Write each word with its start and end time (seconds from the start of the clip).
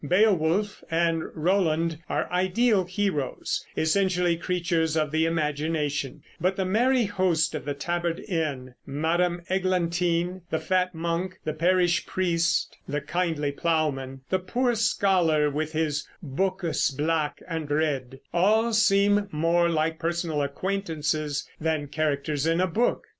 Beowulf 0.03 0.83
and 0.89 1.21
Roland 1.35 1.99
are 2.09 2.27
ideal 2.31 2.85
heroes, 2.85 3.63
essentially 3.77 4.35
creatures 4.35 4.97
of 4.97 5.11
the 5.11 5.27
imagination; 5.27 6.23
but 6.39 6.55
the 6.55 6.65
merry 6.65 7.03
host 7.03 7.53
of 7.53 7.65
the 7.65 7.75
Tabard 7.75 8.19
Inn, 8.21 8.73
Madame 8.83 9.43
Eglantyne, 9.47 10.41
the 10.49 10.57
fat 10.57 10.95
monk, 10.95 11.37
the 11.45 11.53
parish 11.53 12.07
priest, 12.07 12.77
the 12.87 12.99
kindly 13.01 13.51
plowman, 13.51 14.21
the 14.31 14.39
poor 14.39 14.73
scholar 14.73 15.51
with 15.51 15.73
his 15.73 16.07
"bookës 16.25 16.97
black 16.97 17.39
and 17.47 17.69
red," 17.69 18.19
all 18.33 18.73
seem 18.73 19.27
more 19.31 19.69
like 19.69 19.99
personal 19.99 20.41
acquaintances 20.41 21.47
than 21.59 21.85
characters 21.87 22.47
in 22.47 22.59
a 22.59 22.65
book. 22.65 23.05